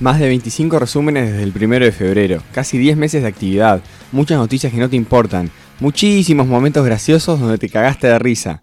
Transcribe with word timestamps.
Más 0.00 0.20
de 0.20 0.28
25 0.28 0.78
resúmenes 0.78 1.32
desde 1.32 1.42
el 1.42 1.52
1 1.52 1.84
de 1.84 1.90
febrero, 1.90 2.42
casi 2.52 2.78
10 2.78 2.96
meses 2.96 3.22
de 3.22 3.28
actividad, 3.28 3.82
muchas 4.12 4.38
noticias 4.38 4.72
que 4.72 4.78
no 4.78 4.88
te 4.88 4.94
importan, 4.94 5.50
muchísimos 5.80 6.46
momentos 6.46 6.86
graciosos 6.86 7.40
donde 7.40 7.58
te 7.58 7.68
cagaste 7.68 8.06
de 8.06 8.18
risa 8.20 8.62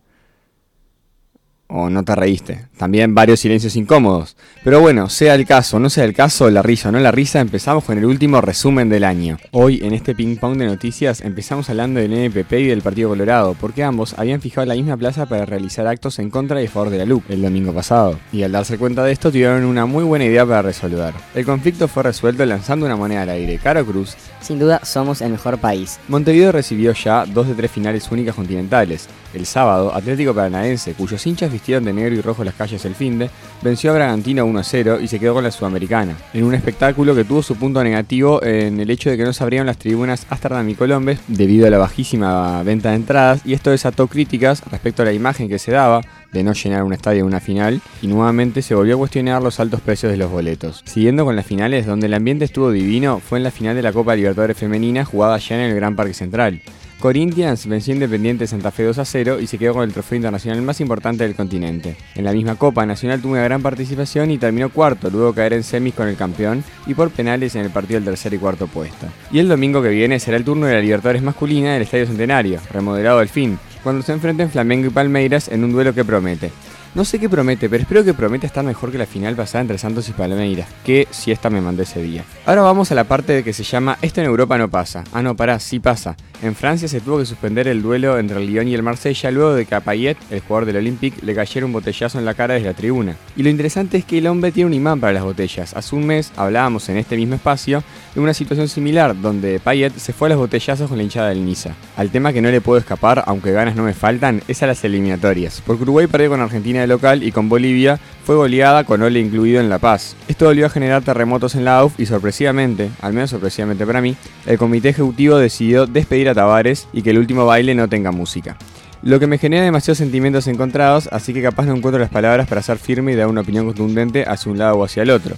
o 1.67 1.89
no 1.89 2.03
te 2.03 2.15
reíste. 2.15 2.67
También 2.77 3.15
varios 3.15 3.39
silencios 3.39 3.75
incómodos. 3.75 4.35
Pero 4.63 4.81
bueno, 4.81 5.09
sea 5.09 5.35
el 5.35 5.45
caso, 5.45 5.79
no 5.79 5.89
sea 5.89 6.03
el 6.03 6.13
caso, 6.13 6.49
la 6.49 6.61
risa 6.61 6.89
o 6.89 6.91
no 6.91 6.99
la 6.99 7.11
risa, 7.11 7.39
empezamos 7.39 7.83
con 7.83 7.97
el 7.97 8.05
último 8.05 8.41
resumen 8.41 8.89
del 8.89 9.03
año. 9.03 9.37
Hoy, 9.51 9.79
en 9.83 9.93
este 9.93 10.15
ping 10.15 10.37
pong 10.37 10.57
de 10.57 10.65
noticias, 10.65 11.21
empezamos 11.21 11.69
hablando 11.69 11.99
del 11.99 12.13
NPP 12.13 12.53
y 12.53 12.67
del 12.67 12.81
Partido 12.81 13.09
Colorado, 13.09 13.55
porque 13.59 13.83
ambos 13.83 14.15
habían 14.17 14.41
fijado 14.41 14.65
la 14.65 14.75
misma 14.75 14.97
plaza 14.97 15.25
para 15.25 15.45
realizar 15.45 15.87
actos 15.87 16.19
en 16.19 16.29
contra 16.29 16.61
y 16.61 16.65
a 16.65 16.69
favor 16.69 16.89
de 16.89 16.99
la 16.99 17.05
LUC 17.05 17.29
el 17.29 17.41
domingo 17.41 17.73
pasado. 17.73 18.19
Y 18.31 18.43
al 18.43 18.51
darse 18.51 18.77
cuenta 18.77 19.03
de 19.03 19.11
esto, 19.11 19.31
tuvieron 19.31 19.63
una 19.65 19.85
muy 19.85 20.03
buena 20.03 20.25
idea 20.25 20.45
para 20.45 20.61
resolver. 20.61 21.13
El 21.33 21.45
conflicto 21.45 21.87
fue 21.87 22.03
resuelto 22.03 22.45
lanzando 22.45 22.85
una 22.85 22.95
moneda 22.95 23.23
al 23.23 23.29
aire. 23.29 23.59
Caro 23.61 23.85
Cruz. 23.85 24.15
Sin 24.41 24.59
duda, 24.59 24.81
somos 24.83 25.21
el 25.21 25.31
mejor 25.31 25.57
país. 25.57 25.99
Montevideo 26.07 26.51
recibió 26.51 26.93
ya 26.93 27.25
dos 27.25 27.47
de 27.47 27.55
tres 27.55 27.71
finales 27.71 28.11
únicas 28.11 28.35
continentales. 28.35 29.07
El 29.33 29.45
sábado, 29.45 29.93
Atlético 29.93 30.33
Paranaense, 30.33 30.93
cuyos 30.93 31.25
hinchas 31.25 31.51
de 31.65 31.93
negro 31.93 32.13
y 32.13 32.21
rojo 32.21 32.43
las 32.43 32.53
calles 32.53 32.85
el 32.85 32.93
finde, 32.93 33.29
venció 33.63 33.89
a 33.91 33.95
Bragantino 33.95 34.45
1-0 34.45 35.01
y 35.01 35.07
se 35.07 35.19
quedó 35.19 35.33
con 35.33 35.43
la 35.43 35.49
Sudamericana, 35.49 36.15
en 36.33 36.43
un 36.43 36.53
espectáculo 36.53 37.15
que 37.15 37.23
tuvo 37.23 37.41
su 37.41 37.55
punto 37.55 37.83
negativo 37.83 38.41
en 38.43 38.79
el 38.79 38.89
hecho 38.91 39.09
de 39.09 39.17
que 39.17 39.23
no 39.23 39.33
se 39.33 39.43
abrieron 39.43 39.65
las 39.65 39.77
tribunas 39.77 40.27
Amsterdam 40.29 40.69
y 40.69 40.75
Colombes 40.75 41.19
debido 41.27 41.65
a 41.65 41.71
la 41.71 41.79
bajísima 41.79 42.61
venta 42.61 42.91
de 42.91 42.97
entradas 42.97 43.41
y 43.45 43.53
esto 43.53 43.71
desató 43.71 44.07
críticas 44.07 44.61
respecto 44.69 45.01
a 45.01 45.05
la 45.05 45.13
imagen 45.13 45.49
que 45.49 45.57
se 45.57 45.71
daba 45.71 46.01
de 46.31 46.43
no 46.43 46.53
llenar 46.53 46.83
un 46.83 46.93
estadio 46.93 47.21
en 47.21 47.27
una 47.27 47.39
final 47.39 47.81
y 48.01 48.07
nuevamente 48.07 48.61
se 48.61 48.75
volvió 48.75 48.95
a 48.95 48.97
cuestionar 48.99 49.41
los 49.41 49.59
altos 49.59 49.81
precios 49.81 50.11
de 50.11 50.17
los 50.17 50.29
boletos. 50.29 50.83
Siguiendo 50.85 51.25
con 51.25 51.35
las 51.35 51.45
finales, 51.45 51.85
donde 51.85 52.05
el 52.05 52.13
ambiente 52.13 52.45
estuvo 52.45 52.71
divino, 52.71 53.19
fue 53.19 53.39
en 53.39 53.43
la 53.43 53.51
final 53.51 53.75
de 53.75 53.81
la 53.81 53.93
Copa 53.93 54.15
Libertadores 54.15 54.57
Femenina 54.57 55.05
jugada 55.05 55.35
allá 55.35 55.55
en 55.55 55.71
el 55.71 55.75
Gran 55.75 55.95
Parque 55.95 56.13
Central. 56.13 56.61
Corinthians 56.99 57.67
venció 57.67 57.93
Independiente 57.93 58.47
Santa 58.47 58.71
Fe 58.71 58.83
2 58.83 58.97
a 58.97 59.05
0 59.05 59.39
y 59.39 59.47
se 59.47 59.57
quedó 59.57 59.73
con 59.73 59.83
el 59.83 59.93
trofeo 59.93 60.15
internacional 60.15 60.61
más 60.61 60.79
importante 60.81 61.23
del 61.23 61.35
continente. 61.35 61.95
En 62.15 62.23
la 62.23 62.31
misma 62.31 62.55
Copa, 62.55 62.85
Nacional 62.85 63.21
tuvo 63.21 63.33
una 63.33 63.43
gran 63.43 63.61
participación 63.61 64.31
y 64.31 64.37
terminó 64.37 64.69
cuarto, 64.69 65.09
luego 65.09 65.33
caer 65.33 65.53
en 65.53 65.63
semis 65.63 65.93
con 65.93 66.07
el 66.07 66.15
campeón 66.15 66.63
y 66.87 66.93
por 66.93 67.11
penales 67.11 67.55
en 67.55 67.61
el 67.61 67.69
partido 67.69 67.99
del 67.99 68.05
tercer 68.05 68.33
y 68.33 68.37
cuarto 68.37 68.67
puesto. 68.67 69.07
Y 69.31 69.39
el 69.39 69.47
domingo 69.47 69.81
que 69.81 69.89
viene 69.89 70.19
será 70.19 70.37
el 70.37 70.45
turno 70.45 70.65
de 70.65 70.73
la 70.73 70.81
Libertadores 70.81 71.21
masculina 71.21 71.73
del 71.73 71.83
Estadio 71.83 72.07
Centenario, 72.07 72.59
remodelado 72.71 73.19
al 73.19 73.29
fin, 73.29 73.59
cuando 73.85 74.01
se 74.01 74.13
enfrenten 74.13 74.49
Flamengo 74.49 74.87
y 74.87 74.89
Palmeiras 74.89 75.47
en 75.47 75.63
un 75.63 75.71
duelo 75.71 75.93
que 75.93 76.03
promete. 76.03 76.51
No 76.95 77.03
sé 77.03 77.19
qué 77.19 77.27
promete, 77.27 77.69
pero 77.69 77.81
espero 77.81 78.05
que 78.05 78.13
prometa 78.13 78.47
estar 78.47 78.63
mejor 78.63 78.89
que 78.89 78.97
la 78.97 79.05
final 79.05 79.35
pasada 79.35 79.61
entre 79.61 79.77
Santos 79.77 80.07
y 80.07 80.13
Palmeiras, 80.13 80.69
que 80.85 81.09
si 81.11 81.29
esta 81.29 81.49
me 81.49 81.59
mandé 81.59 81.83
ese 81.83 82.01
día. 82.01 82.23
Ahora 82.45 82.61
vamos 82.61 82.89
a 82.89 82.95
la 82.95 83.03
parte 83.03 83.33
de 83.33 83.43
que 83.43 83.51
se 83.51 83.63
llama 83.63 83.97
Esto 84.01 84.21
en 84.21 84.27
Europa 84.27 84.57
no 84.57 84.69
pasa. 84.69 85.03
Ah, 85.11 85.21
no, 85.21 85.35
pará, 85.35 85.59
sí 85.59 85.79
pasa. 85.81 86.15
En 86.41 86.55
Francia 86.55 86.87
se 86.87 87.01
tuvo 87.01 87.19
que 87.19 87.25
suspender 87.25 87.67
el 87.67 87.81
duelo 87.81 88.17
entre 88.17 88.37
el 88.37 88.47
Lyon 88.47 88.69
y 88.69 88.73
el 88.73 88.81
Marsella 88.81 89.29
luego 89.29 89.55
de 89.55 89.65
que 89.65 89.75
a 89.75 89.81
Payet, 89.81 90.17
el 90.31 90.39
jugador 90.39 90.65
del 90.65 90.77
Olympique, 90.77 91.19
le 91.21 91.35
cayera 91.35 91.65
un 91.65 91.73
botellazo 91.73 92.17
en 92.17 92.23
la 92.23 92.33
cara 92.33 92.53
desde 92.53 92.67
la 92.67 92.73
tribuna. 92.73 93.17
Y 93.35 93.43
lo 93.43 93.49
interesante 93.49 93.97
es 93.97 94.05
que 94.05 94.19
el 94.19 94.27
hombre 94.27 94.53
tiene 94.53 94.67
un 94.67 94.73
imán 94.73 95.01
para 95.01 95.11
las 95.11 95.23
botellas. 95.23 95.73
Hace 95.75 95.95
un 95.97 96.07
mes 96.07 96.31
hablábamos 96.37 96.87
en 96.87 96.95
este 96.95 97.17
mismo 97.17 97.35
espacio 97.35 97.83
de 98.13 98.21
una 98.21 98.33
situación 98.33 98.69
similar 98.69 99.19
donde 99.19 99.59
Payet 99.59 99.97
se 99.97 100.13
fue 100.13 100.29
a 100.29 100.29
los 100.29 100.39
botellazos 100.39 100.87
con 100.87 100.97
la 100.97 101.03
hinchada 101.03 101.29
del 101.29 101.45
Niza. 101.45 101.73
Al 101.97 102.09
tema 102.09 102.31
que 102.31 102.41
no 102.41 102.49
le 102.51 102.61
puedo 102.61 102.79
escapar, 102.79 103.21
aunque 103.27 103.51
ganas 103.51 103.74
no 103.75 103.83
me 103.83 103.93
faltan, 103.93 104.41
es 104.47 104.63
a 104.63 104.67
las 104.67 104.83
eliminatorias. 104.83 105.61
Porque 105.65 105.83
Uruguay 105.83 106.07
perdió 106.07 106.29
con 106.29 106.41
Argentina 106.41 106.85
local 106.87 107.23
y 107.23 107.31
con 107.31 107.49
Bolivia 107.49 107.99
fue 108.23 108.35
goleada 108.35 108.83
con 108.83 109.01
Ole 109.01 109.19
incluido 109.19 109.59
en 109.59 109.69
La 109.69 109.79
Paz. 109.79 110.15
Esto 110.27 110.45
volvió 110.45 110.65
a 110.65 110.69
generar 110.69 111.03
terremotos 111.03 111.55
en 111.55 111.65
la 111.65 111.77
AUF 111.79 111.99
y 111.99 112.05
sorpresivamente, 112.05 112.89
al 113.01 113.13
menos 113.13 113.29
sorpresivamente 113.29 113.85
para 113.85 114.01
mí, 114.01 114.15
el 114.45 114.57
comité 114.57 114.89
ejecutivo 114.89 115.37
decidió 115.37 115.85
despedir 115.85 116.29
a 116.29 116.33
Tavares 116.33 116.87
y 116.93 117.01
que 117.01 117.11
el 117.11 117.17
último 117.17 117.45
baile 117.45 117.75
no 117.75 117.87
tenga 117.89 118.11
música. 118.11 118.57
Lo 119.01 119.19
que 119.19 119.27
me 119.27 119.37
genera 119.37 119.63
demasiados 119.63 119.99
sentimientos 119.99 120.47
encontrados, 120.47 121.09
así 121.11 121.33
que 121.33 121.43
capaz 121.43 121.65
no 121.65 121.75
encuentro 121.75 121.99
las 121.99 122.09
palabras 122.09 122.47
para 122.47 122.63
ser 122.63 122.77
firme 122.77 123.11
y 123.11 123.15
dar 123.15 123.27
una 123.27 123.41
opinión 123.41 123.67
contundente 123.67 124.23
hacia 124.27 124.51
un 124.51 124.57
lado 124.57 124.77
o 124.77 124.83
hacia 124.83 125.03
el 125.03 125.11
otro. 125.11 125.35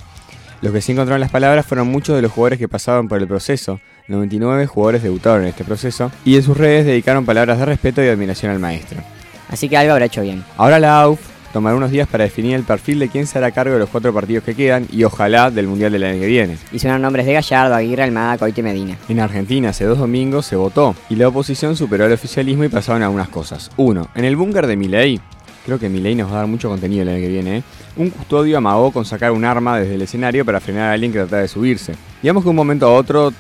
Los 0.62 0.74
que 0.74 0.82
sí 0.82 0.94
encontraron 0.94 1.20
las 1.20 1.32
palabras 1.32 1.66
fueron 1.66 1.88
muchos 1.88 2.16
de 2.16 2.22
los 2.22 2.32
jugadores 2.32 2.60
que 2.60 2.68
pasaban 2.68 3.08
por 3.08 3.20
el 3.20 3.28
proceso, 3.28 3.80
99 4.08 4.68
jugadores 4.68 5.04
debutaron 5.04 5.44
en 5.44 5.50
este 5.50 5.64
proceso, 5.64 6.12
y 6.24 6.36
en 6.36 6.44
sus 6.44 6.58
redes 6.58 6.86
dedicaron 6.86 7.26
palabras 7.26 7.60
de 7.60 7.66
respeto 7.66 8.04
y 8.04 8.08
admiración 8.08 8.52
al 8.52 8.60
maestro. 8.60 9.02
Así 9.50 9.70
que 9.70 9.78
algo 9.78 9.94
habrá 9.94 10.06
hecho 10.06 10.22
bien. 10.22 10.44
Ahora 10.58 10.80
la 10.80 11.02
AUF 11.02 11.20
tomará 11.54 11.76
unos 11.76 11.92
días 11.92 12.08
para 12.08 12.26
definir 12.26 12.56
el 12.56 12.64
perfil 12.64 13.00
de 13.00 13.10
quién 13.10 13.26
se 13.26 13.38
hará 13.38 13.52
cargo 13.52 13.74
de 13.74 13.80
los 13.80 13.90
cuatro 13.90 14.14
partidos 14.14 14.44
que 14.44 14.56
quedan 14.56 14.86
y 14.92 15.04
ojalá 15.04 15.50
del 15.50 15.68
Mundial 15.68 15.92
del 15.92 16.04
año 16.04 16.20
que 16.20 16.28
viene. 16.28 16.58
Y 16.72 16.80
suenan 16.80 17.02
nombres 17.02 17.26
de 17.26 17.34
Gallardo, 17.34 17.76
Aguirre, 17.76 18.04
Almada, 18.04 18.38
Coite 18.38 18.62
Medina. 18.62 18.98
En 19.10 19.20
Argentina 19.20 19.70
hace 19.70 19.86
dos 19.86 19.98
domingos 19.98 20.46
se 20.46 20.56
votó 20.56 20.96
y 21.10 21.16
la 21.16 21.30
oposición 21.30 21.76
superó 21.76 22.06
al 22.06 22.12
oficialismo 22.12 22.64
y 22.64 22.70
pasaron 22.70 23.04
algunas 23.04 23.30
cosas. 23.30 23.72
Uno, 23.78 24.10
en 24.16 24.26
el 24.26 24.36
búnker 24.36 24.68
de 24.68 24.76
Milei, 24.76 25.22
creo 25.66 25.80
que 25.80 25.90
Milei 25.90 26.16
nos 26.16 26.30
va 26.30 26.36
a 26.36 26.40
dar 26.40 26.48
mucho 26.48 26.70
contenido 26.70 27.04
el 27.04 27.10
año 27.10 27.20
que 27.20 27.28
viene, 27.28 27.58
¿eh? 27.58 27.64
un 27.96 28.10
custodio 28.10 28.58
amagó 28.58 28.92
con 28.92 29.06
sacar 29.06 29.32
un 29.32 29.44
arma 29.44 29.80
desde 29.80 29.96
el 29.96 30.02
escenario 30.02 30.46
para 30.46 30.60
frenar 30.60 30.90
a 30.90 30.94
alguien 30.94 31.12
que 31.12 31.20
trataba 31.20 31.42
de 31.42 31.48
subirse. 31.48 31.96
Digamos 32.22 32.44
que 32.44 32.50
un 32.50 32.56
momento 32.56 32.86
a 32.88 32.94
otro 32.94 33.34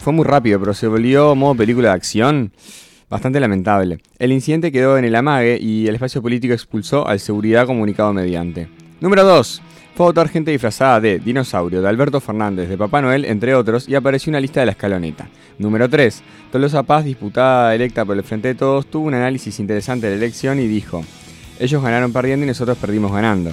fue 0.00 0.12
muy 0.14 0.24
rápido, 0.24 0.58
pero 0.58 0.72
se 0.72 0.86
volvió 0.86 1.34
modo 1.34 1.54
película 1.54 1.88
de 1.88 1.94
acción 1.94 2.52
bastante 3.10 3.38
lamentable. 3.38 3.98
El 4.18 4.32
incidente 4.32 4.72
quedó 4.72 4.96
en 4.96 5.04
el 5.04 5.14
amague 5.14 5.58
y 5.60 5.86
el 5.88 5.94
espacio 5.94 6.22
político 6.22 6.54
expulsó 6.54 7.06
al 7.06 7.20
seguridad 7.20 7.66
comunicado 7.66 8.12
mediante. 8.12 8.68
Número 9.00 9.24
2. 9.24 9.62
Fue 9.94 10.06
a 10.06 10.08
votar 10.08 10.28
gente 10.28 10.52
disfrazada 10.52 11.00
de 11.00 11.18
Dinosaurio, 11.18 11.82
de 11.82 11.88
Alberto 11.88 12.20
Fernández, 12.20 12.68
de 12.68 12.78
Papá 12.78 13.02
Noel, 13.02 13.26
entre 13.26 13.54
otros, 13.54 13.88
y 13.88 13.94
apareció 13.94 14.30
una 14.30 14.40
lista 14.40 14.60
de 14.60 14.66
la 14.66 14.72
escaloneta. 14.72 15.28
Número 15.58 15.90
3. 15.90 16.22
Tolosa 16.50 16.82
Paz, 16.84 17.04
disputada 17.04 17.74
electa 17.74 18.04
por 18.06 18.16
el 18.16 18.22
Frente 18.22 18.48
de 18.48 18.54
Todos, 18.54 18.86
tuvo 18.86 19.08
un 19.08 19.14
análisis 19.14 19.60
interesante 19.60 20.06
de 20.06 20.12
la 20.12 20.24
elección 20.24 20.60
y 20.60 20.66
dijo, 20.66 21.04
ellos 21.58 21.82
ganaron 21.82 22.12
perdiendo 22.12 22.44
y 22.44 22.48
nosotros 22.48 22.78
perdimos 22.78 23.12
ganando. 23.12 23.52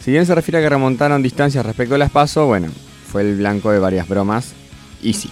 Si 0.00 0.12
bien 0.12 0.26
se 0.26 0.34
refiere 0.34 0.58
a 0.58 0.60
que 0.62 0.68
remontaron 0.68 1.22
distancias 1.22 1.66
respecto 1.66 1.96
a 1.96 1.98
las 1.98 2.10
PASO, 2.10 2.46
bueno, 2.46 2.68
fue 3.06 3.22
el 3.22 3.38
blanco 3.38 3.72
de 3.72 3.80
varias 3.80 4.06
bromas, 4.06 4.54
y 5.02 5.14
sí. 5.14 5.30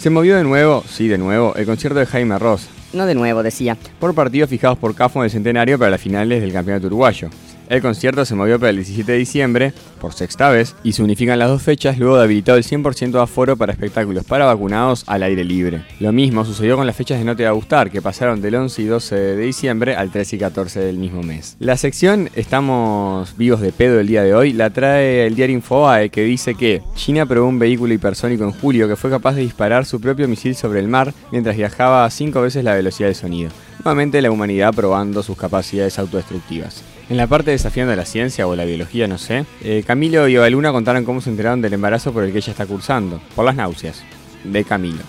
Se 0.00 0.08
movió 0.08 0.34
de 0.34 0.44
nuevo, 0.44 0.82
sí, 0.88 1.08
de 1.08 1.18
nuevo, 1.18 1.54
el 1.56 1.66
concierto 1.66 1.98
de 1.98 2.06
Jaime 2.06 2.38
Ross, 2.38 2.70
no 2.94 3.04
de 3.04 3.14
nuevo, 3.14 3.42
decía. 3.42 3.76
Por 3.98 4.14
partidos 4.14 4.48
fijados 4.48 4.78
por 4.78 4.94
CAFO 4.94 5.18
en 5.18 5.24
el 5.26 5.30
centenario 5.30 5.78
para 5.78 5.90
las 5.90 6.00
finales 6.00 6.40
del 6.40 6.54
campeonato 6.54 6.86
uruguayo. 6.86 7.28
El 7.70 7.82
concierto 7.82 8.24
se 8.24 8.34
movió 8.34 8.58
para 8.58 8.70
el 8.70 8.76
17 8.78 9.12
de 9.12 9.18
diciembre, 9.18 9.72
por 10.00 10.12
sexta 10.12 10.50
vez, 10.50 10.74
y 10.82 10.90
se 10.90 11.04
unifican 11.04 11.38
las 11.38 11.48
dos 11.48 11.62
fechas 11.62 11.98
luego 11.98 12.16
de 12.16 12.24
habilitado 12.24 12.58
el 12.58 12.64
100% 12.64 13.12
de 13.12 13.20
aforo 13.20 13.56
para 13.56 13.70
espectáculos 13.70 14.24
para 14.24 14.44
vacunados 14.44 15.04
al 15.06 15.22
aire 15.22 15.44
libre. 15.44 15.84
Lo 16.00 16.10
mismo 16.10 16.44
sucedió 16.44 16.76
con 16.76 16.88
las 16.88 16.96
fechas 16.96 17.20
de 17.20 17.24
No 17.24 17.36
Te 17.36 17.44
Va 17.44 17.50
a 17.50 17.52
Gustar, 17.52 17.92
que 17.92 18.02
pasaron 18.02 18.42
del 18.42 18.56
11 18.56 18.82
y 18.82 18.84
12 18.86 19.14
de 19.14 19.36
diciembre 19.36 19.94
al 19.94 20.10
13 20.10 20.34
y 20.34 20.38
14 20.40 20.80
del 20.80 20.98
mismo 20.98 21.22
mes. 21.22 21.54
La 21.60 21.76
sección 21.76 22.28
Estamos 22.34 23.36
vivos 23.36 23.60
de 23.60 23.70
pedo 23.70 24.00
el 24.00 24.08
día 24.08 24.24
de 24.24 24.34
hoy 24.34 24.52
la 24.52 24.70
trae 24.70 25.28
el 25.28 25.36
diario 25.36 25.54
Infobae, 25.54 26.10
que 26.10 26.24
dice 26.24 26.56
que 26.56 26.82
China 26.96 27.24
probó 27.24 27.46
un 27.46 27.60
vehículo 27.60 27.94
hipersónico 27.94 28.42
en 28.42 28.50
julio 28.50 28.88
que 28.88 28.96
fue 28.96 29.10
capaz 29.10 29.34
de 29.34 29.42
disparar 29.42 29.86
su 29.86 30.00
propio 30.00 30.26
misil 30.26 30.56
sobre 30.56 30.80
el 30.80 30.88
mar 30.88 31.14
mientras 31.30 31.56
viajaba 31.56 32.04
a 32.04 32.10
5 32.10 32.40
veces 32.40 32.64
la 32.64 32.74
velocidad 32.74 33.08
de 33.08 33.14
sonido. 33.14 33.52
Nuevamente 33.84 34.20
la 34.20 34.32
humanidad 34.32 34.74
probando 34.74 35.22
sus 35.22 35.36
capacidades 35.36 36.00
autodestructivas. 36.00 36.82
En 37.10 37.16
la 37.16 37.26
parte 37.26 37.50
desafiando 37.60 37.94
la 37.94 38.06
ciencia 38.06 38.46
o 38.46 38.56
la 38.56 38.64
biología, 38.64 39.06
no 39.06 39.18
sé, 39.18 39.44
eh, 39.62 39.84
Camilo 39.86 40.26
y 40.26 40.50
Luna 40.50 40.72
contaron 40.72 41.04
cómo 41.04 41.20
se 41.20 41.28
enteraron 41.28 41.60
del 41.60 41.74
embarazo 41.74 42.10
por 42.10 42.24
el 42.24 42.32
que 42.32 42.38
ella 42.38 42.52
está 42.52 42.64
cursando, 42.64 43.20
por 43.36 43.44
las 43.44 43.54
náuseas, 43.54 44.02
de 44.44 44.64
Camilo. 44.64 45.02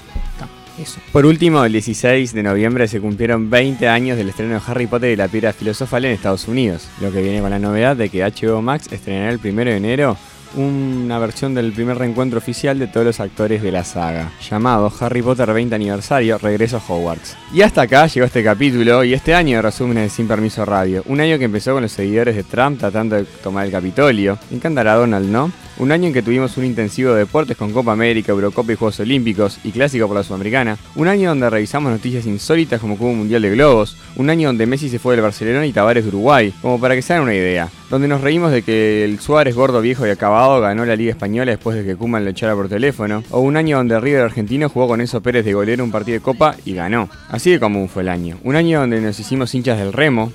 Por 1.13 1.25
último, 1.25 1.63
el 1.63 1.71
16 1.71 2.33
de 2.33 2.43
noviembre 2.43 2.89
se 2.89 2.99
cumplieron 2.99 3.49
20 3.49 3.87
años 3.87 4.17
del 4.17 4.27
estreno 4.27 4.55
de 4.55 4.61
Harry 4.67 4.87
Potter 4.87 5.11
y 5.11 5.15
la 5.15 5.29
piedra 5.29 5.53
filosofal 5.53 6.03
en 6.03 6.11
Estados 6.11 6.49
Unidos, 6.49 6.89
lo 6.99 7.09
que 7.11 7.21
viene 7.21 7.39
con 7.39 7.51
la 7.51 7.59
novedad 7.59 7.95
de 7.95 8.09
que 8.09 8.21
HBO 8.21 8.61
Max 8.61 8.91
estrenará 8.91 9.29
el 9.29 9.39
1 9.41 9.63
de 9.63 9.77
enero 9.77 10.17
una 10.55 11.19
versión 11.19 11.53
del 11.53 11.71
primer 11.71 11.97
reencuentro 11.97 12.37
oficial 12.37 12.79
de 12.79 12.87
todos 12.87 13.05
los 13.05 13.19
actores 13.19 13.61
de 13.61 13.71
la 13.71 13.83
saga, 13.83 14.31
llamado 14.49 14.91
Harry 14.99 15.21
Potter 15.21 15.51
20 15.53 15.75
aniversario, 15.75 16.37
Regreso 16.37 16.77
a 16.77 16.83
Hogwarts. 16.87 17.37
Y 17.53 17.61
hasta 17.61 17.83
acá 17.83 18.07
llegó 18.07 18.25
este 18.25 18.43
capítulo 18.43 19.03
y 19.03 19.13
este 19.13 19.33
año 19.33 19.57
de 19.57 19.61
resúmenes 19.61 20.03
de 20.03 20.09
Sin 20.09 20.27
Permiso 20.27 20.65
Radio, 20.65 21.03
un 21.07 21.21
año 21.21 21.37
que 21.37 21.45
empezó 21.45 21.73
con 21.73 21.83
los 21.83 21.91
seguidores 21.91 22.35
de 22.35 22.43
Trump 22.43 22.79
tratando 22.79 23.15
de 23.15 23.23
tomar 23.23 23.65
el 23.65 23.71
Capitolio. 23.71 24.37
Encantará 24.51 24.95
Donald, 24.95 25.29
¿no? 25.29 25.51
Un 25.77 25.91
año 25.91 26.07
en 26.07 26.13
que 26.13 26.21
tuvimos 26.21 26.57
un 26.57 26.65
intensivo 26.65 27.13
de 27.13 27.19
deportes 27.19 27.57
con 27.57 27.71
Copa 27.71 27.93
América, 27.93 28.31
Eurocopa 28.31 28.71
y 28.71 28.75
Juegos 28.75 28.99
Olímpicos 28.99 29.59
y 29.63 29.71
Clásico 29.71 30.07
por 30.07 30.17
la 30.17 30.23
Sudamericana. 30.23 30.77
Un 30.95 31.07
año 31.07 31.29
donde 31.29 31.49
revisamos 31.49 31.91
noticias 31.91 32.27
insólitas 32.27 32.79
como 32.79 32.97
Cubo 32.97 33.13
Mundial 33.13 33.41
de 33.41 33.49
Globos. 33.49 33.97
Un 34.15 34.29
año 34.29 34.49
donde 34.49 34.67
Messi 34.67 34.89
se 34.89 34.99
fue 34.99 35.15
del 35.15 35.23
Barcelona 35.23 35.65
y 35.65 35.73
Tavares 35.73 36.03
de 36.03 36.09
Uruguay, 36.09 36.53
como 36.61 36.79
para 36.79 36.93
que 36.93 37.01
se 37.01 37.13
hagan 37.13 37.23
una 37.23 37.33
idea. 37.33 37.69
Donde 37.91 38.07
nos 38.07 38.21
reímos 38.21 38.53
de 38.53 38.61
que 38.61 39.03
el 39.03 39.19
Suárez 39.19 39.53
gordo, 39.53 39.81
viejo 39.81 40.07
y 40.07 40.09
acabado 40.09 40.61
ganó 40.61 40.85
la 40.85 40.95
Liga 40.95 41.11
Española 41.11 41.51
después 41.51 41.75
de 41.75 41.83
que 41.83 41.97
Kuman 41.97 42.23
lo 42.23 42.29
echara 42.29 42.55
por 42.55 42.69
teléfono. 42.69 43.21
O 43.31 43.41
un 43.41 43.57
año 43.57 43.75
donde 43.75 43.99
River 43.99 44.21
argentino 44.21 44.69
jugó 44.69 44.87
con 44.87 45.01
Enzo 45.01 45.19
Pérez 45.19 45.43
de 45.43 45.51
golero 45.51 45.83
un 45.83 45.91
partido 45.91 46.17
de 46.17 46.23
Copa 46.23 46.55
y 46.63 46.73
ganó. 46.73 47.09
Así 47.27 47.51
de 47.51 47.59
común 47.59 47.89
fue 47.89 48.03
el 48.03 48.07
año. 48.07 48.37
Un 48.45 48.55
año 48.55 48.79
donde 48.79 49.01
nos 49.01 49.19
hicimos 49.19 49.53
hinchas 49.53 49.77
del 49.77 49.91
remo, 49.91 50.31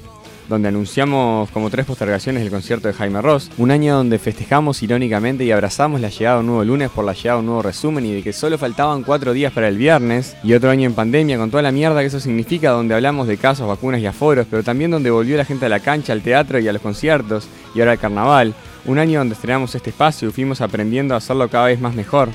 donde 0.49 0.69
anunciamos 0.69 1.51
como 1.51 1.71
tres 1.71 1.87
postergaciones 1.87 2.43
del 2.43 2.53
concierto 2.53 2.89
de 2.89 2.95
Jaime 2.95 3.23
Ross, 3.23 3.51
un 3.59 3.71
año 3.71 3.97
donde 3.97 4.19
festejamos 4.19 4.83
irónicamente 4.83 5.45
y 5.45 5.51
abrazamos 5.51 6.01
la 6.01 6.09
llegada 6.09 6.37
de 6.37 6.41
un 6.41 6.47
nuevo 6.47 6.65
lunes 6.65 6.91
por 6.91 7.05
la 7.05 7.13
llegada 7.13 7.37
de 7.37 7.41
un 7.41 7.47
nuevo 7.47 7.63
resumen 7.63 8.07
y 8.07 8.15
de 8.15 8.23
que 8.23 8.33
solo 8.33 8.59
faltaban 8.59 9.03
cuatro 9.03 9.33
días 9.33 9.53
para 9.53 9.69
el 9.69 9.77
viernes, 9.77 10.37
y 10.43 10.55
otro 10.55 10.71
año 10.71 10.87
en 10.87 10.95
pandemia 10.95 11.39
con 11.39 11.51
toda 11.51 11.63
la 11.63 11.73
mierda 11.73 12.01
que 12.01 12.07
eso 12.07 12.21
significa, 12.21 12.71
donde 12.71 12.95
hablamos 12.95 13.27
de 13.27 13.37
casos, 13.37 13.67
vacunas 13.67 14.01
y 14.01 14.07
aforos, 14.07 14.47
pero 14.51 14.63
también 14.63 14.91
donde 14.91 15.11
volvió 15.11 15.37
la 15.37 15.45
gente 15.45 15.67
a 15.67 15.69
la 15.69 15.81
cancha, 15.81 16.13
al 16.13 16.23
teatro 16.23 16.59
y 16.59 16.69
a 16.69 16.73
los 16.73 16.83
conciertos, 16.83 17.49
y 17.75 17.81
ahora 17.81 17.93
al 17.93 17.99
carnaval, 17.99 18.55
un 18.87 18.99
año 18.99 19.19
donde 19.19 19.35
estrenamos 19.35 19.75
este 19.75 19.91
espacio 19.91 20.29
y 20.29 20.33
fuimos 20.33 20.61
aprendiendo 20.61 21.15
a 21.15 21.19
hacerlo 21.19 21.49
cada 21.49 21.67
vez 21.67 21.81
más 21.81 21.95
mejor, 21.95 22.29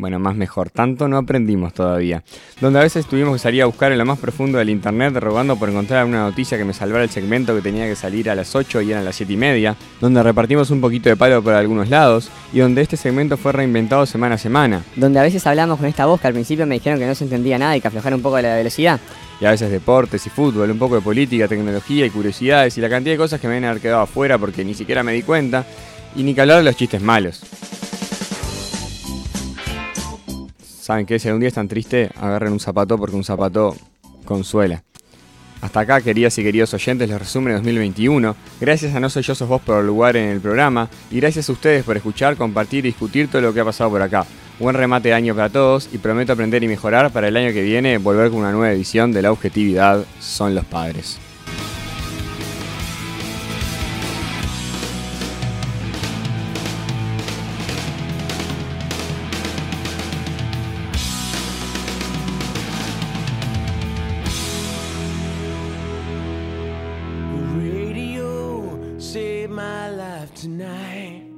bueno, 0.00 0.18
más 0.18 0.34
mejor, 0.34 0.70
tanto 0.70 1.06
no 1.08 1.18
aprendimos 1.18 1.74
todavía. 1.74 2.24
Donde 2.60 2.78
a 2.78 2.82
veces 2.82 3.06
tuvimos 3.06 3.34
que 3.34 3.38
salir 3.38 3.62
a 3.62 3.66
buscar 3.66 3.92
en 3.92 3.98
lo 3.98 4.06
más 4.06 4.18
profundo 4.18 4.58
del 4.58 4.70
internet 4.70 5.14
rogando 5.16 5.56
por 5.56 5.68
encontrar 5.68 6.00
alguna 6.00 6.22
noticia 6.22 6.56
que 6.56 6.64
me 6.64 6.72
salvara 6.72 7.04
el 7.04 7.10
segmento 7.10 7.54
que 7.54 7.62
tenía 7.62 7.86
que 7.86 7.96
salir 7.96 8.30
a 8.30 8.34
las 8.34 8.56
8 8.56 8.82
y 8.82 8.92
eran 8.92 9.04
las 9.04 9.16
7 9.16 9.32
y 9.32 9.36
media. 9.36 9.76
Donde 10.00 10.22
repartimos 10.22 10.70
un 10.70 10.80
poquito 10.80 11.08
de 11.08 11.16
palo 11.16 11.42
por 11.42 11.52
algunos 11.52 11.88
lados 11.88 12.30
y 12.52 12.60
donde 12.60 12.82
este 12.82 12.96
segmento 12.96 13.36
fue 13.36 13.52
reinventado 13.52 14.06
semana 14.06 14.36
a 14.36 14.38
semana. 14.38 14.82
Donde 14.96 15.20
a 15.20 15.22
veces 15.22 15.46
hablamos 15.46 15.78
con 15.78 15.86
esta 15.86 16.06
voz 16.06 16.20
que 16.20 16.26
al 16.26 16.32
principio 16.32 16.66
me 16.66 16.76
dijeron 16.76 16.98
que 16.98 17.06
no 17.06 17.14
se 17.14 17.24
entendía 17.24 17.58
nada 17.58 17.76
y 17.76 17.80
que 17.80 17.88
aflojara 17.88 18.16
un 18.16 18.22
poco 18.22 18.40
la 18.40 18.56
velocidad. 18.56 19.00
Y 19.40 19.44
a 19.44 19.50
veces 19.50 19.70
deportes 19.70 20.26
y 20.26 20.30
fútbol, 20.30 20.70
un 20.70 20.78
poco 20.78 20.96
de 20.96 21.00
política, 21.00 21.48
tecnología 21.48 22.04
y 22.06 22.10
curiosidades 22.10 22.76
y 22.76 22.80
la 22.80 22.88
cantidad 22.88 23.14
de 23.14 23.18
cosas 23.18 23.40
que 23.40 23.48
me 23.48 23.66
haber 23.66 23.80
quedado 23.80 24.02
afuera 24.02 24.38
porque 24.38 24.64
ni 24.64 24.74
siquiera 24.74 25.02
me 25.02 25.12
di 25.12 25.22
cuenta. 25.22 25.64
Y 26.16 26.22
ni 26.24 26.34
que 26.34 26.40
hablar 26.40 26.58
de 26.58 26.64
los 26.64 26.76
chistes 26.76 27.00
malos. 27.00 27.40
¿Saben 30.90 31.06
qué? 31.06 31.20
Si 31.20 31.28
algún 31.28 31.38
día 31.38 31.46
están 31.46 31.68
triste, 31.68 32.10
agarren 32.16 32.52
un 32.52 32.58
zapato 32.58 32.98
porque 32.98 33.14
un 33.14 33.22
zapato 33.22 33.76
consuela. 34.24 34.82
Hasta 35.60 35.78
acá, 35.78 36.00
queridas 36.00 36.36
y 36.36 36.42
queridos 36.42 36.74
oyentes, 36.74 37.08
les 37.08 37.16
resumen 37.16 37.54
2021. 37.54 38.34
Gracias 38.60 38.92
a 38.96 38.98
No 38.98 39.08
Soy 39.08 39.22
Yo 39.22 39.36
Sos 39.36 39.48
Vos 39.48 39.62
por 39.62 39.78
el 39.78 39.86
lugar 39.86 40.16
en 40.16 40.30
el 40.30 40.40
programa 40.40 40.90
y 41.12 41.20
gracias 41.20 41.48
a 41.48 41.52
ustedes 41.52 41.84
por 41.84 41.96
escuchar, 41.96 42.34
compartir 42.34 42.80
y 42.80 42.88
discutir 42.88 43.28
todo 43.28 43.40
lo 43.40 43.54
que 43.54 43.60
ha 43.60 43.64
pasado 43.64 43.88
por 43.88 44.02
acá. 44.02 44.26
Buen 44.58 44.74
remate 44.74 45.10
de 45.10 45.14
año 45.14 45.32
para 45.32 45.48
todos 45.48 45.88
y 45.92 45.98
prometo 45.98 46.32
aprender 46.32 46.64
y 46.64 46.66
mejorar 46.66 47.12
para 47.12 47.28
el 47.28 47.36
año 47.36 47.52
que 47.52 47.62
viene 47.62 47.98
volver 47.98 48.28
con 48.30 48.40
una 48.40 48.50
nueva 48.50 48.72
edición 48.72 49.12
de 49.12 49.22
La 49.22 49.30
Objetividad 49.30 50.04
Son 50.18 50.56
los 50.56 50.64
Padres. 50.64 51.20
Tonight. 70.34 71.29